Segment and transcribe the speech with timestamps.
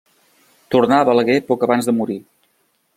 [0.77, 2.21] Tornà a Balaguer poc abans de morir.